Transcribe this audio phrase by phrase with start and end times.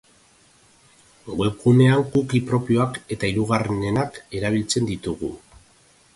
[1.41, 5.33] Webgunean cookie propioak eta hirugarrenenak erabiltzen ditugu.